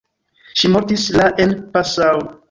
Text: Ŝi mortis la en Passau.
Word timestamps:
Ŝi 0.61 0.71
mortis 0.75 1.03
la 1.19 1.27
en 1.45 1.53
Passau. 1.75 2.25